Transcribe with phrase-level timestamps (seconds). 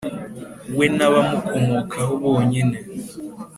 [0.77, 2.77] we n’abamukomokaho bonyine,